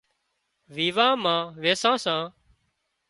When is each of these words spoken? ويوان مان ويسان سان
ويوان 0.73 1.13
مان 1.23 1.41
ويسان 1.61 1.97
سان 2.03 2.23